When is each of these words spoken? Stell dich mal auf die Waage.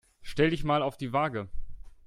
Stell 0.23 0.49
dich 0.49 0.63
mal 0.63 0.81
auf 0.81 0.97
die 0.97 1.13
Waage. 1.13 1.47